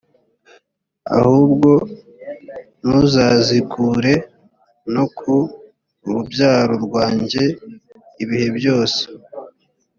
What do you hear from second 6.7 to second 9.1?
rwanjye ibihe byose